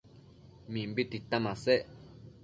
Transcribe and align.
Mimbi 0.71 1.03
tita 1.11 1.37
masec 1.45 1.83